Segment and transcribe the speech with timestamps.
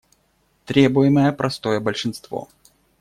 [0.65, 2.49] Требуемое простое большинство.